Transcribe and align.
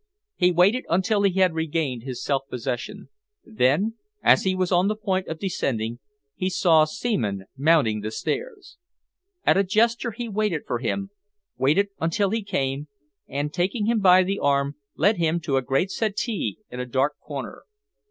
He 0.35 0.51
waited 0.51 0.85
until 0.89 1.21
he 1.21 1.33
had 1.41 1.53
regained 1.53 2.01
his 2.01 2.23
self 2.23 2.47
possession. 2.49 3.09
Then, 3.45 3.97
as 4.23 4.41
he 4.45 4.55
was 4.55 4.71
on 4.71 4.87
the 4.87 4.95
point 4.95 5.27
of 5.27 5.37
descending, 5.37 5.99
he 6.33 6.49
saw 6.49 6.85
Seaman 6.85 7.43
mounting 7.55 8.01
the 8.01 8.09
stairs. 8.09 8.77
At 9.45 9.57
a 9.57 9.63
gesture 9.63 10.09
he 10.09 10.27
waited 10.27 10.63
for 10.65 10.79
him, 10.79 11.11
waited 11.55 11.89
until 11.99 12.31
he 12.31 12.41
came, 12.41 12.87
and, 13.27 13.53
taking 13.53 13.85
him 13.85 13.99
by 13.99 14.23
the 14.23 14.39
arm, 14.39 14.75
led 14.95 15.17
him 15.17 15.39
to 15.41 15.55
a 15.55 15.61
great 15.61 15.91
settee 15.91 16.57
in 16.71 16.79
a 16.79 16.87
dark 16.87 17.19
corner. 17.19 17.61